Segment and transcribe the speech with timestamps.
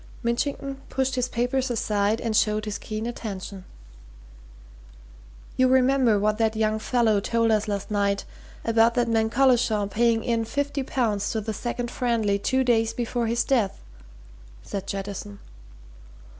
[0.23, 3.65] Mitchington pushed his papers aside and showed his keen attention.
[5.57, 8.25] "You remember what that young fellow told us last night
[8.65, 13.27] about that man Collishaw paying in fifty pounds to the Second Friendly two days before
[13.27, 13.79] his death,"
[14.63, 15.37] said Jettison.